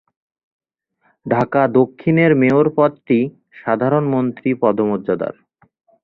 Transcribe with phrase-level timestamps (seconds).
[1.25, 3.19] ঢাকা দক্ষিণের মেয়র পদটি
[3.55, 5.33] সাধারণত মন্ত্রী পদমর্যাদার।